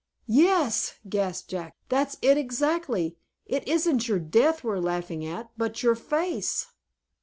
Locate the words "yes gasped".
0.25-1.51